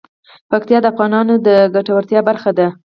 [0.51, 2.67] پکتیا د افغانانو د ګټورتیا برخه ده.